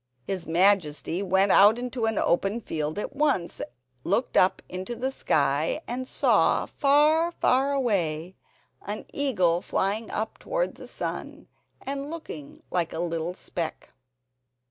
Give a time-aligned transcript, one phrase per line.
[0.25, 3.61] His Majesty went out into an open field at once,
[4.03, 8.35] looked up into the sky and saw, far, far away,
[8.81, 11.45] an eagle flying up towards the sun
[11.85, 13.91] and looking like a little speck.